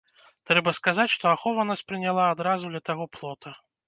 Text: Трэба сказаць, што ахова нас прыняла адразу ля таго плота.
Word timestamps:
Трэба 0.51 0.71
сказаць, 0.77 1.11
што 1.15 1.25
ахова 1.33 1.65
нас 1.71 1.83
прыняла 1.89 2.23
адразу 2.37 2.73
ля 2.77 2.81
таго 2.89 3.05
плота. 3.19 3.53